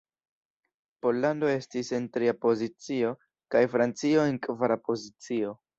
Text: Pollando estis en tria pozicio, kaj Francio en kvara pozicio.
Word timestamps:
Pollando 1.03 1.51
estis 1.57 1.91
en 1.99 2.09
tria 2.17 2.35
pozicio, 2.47 3.15
kaj 3.57 3.65
Francio 3.77 4.29
en 4.33 4.45
kvara 4.49 4.85
pozicio. 4.91 5.59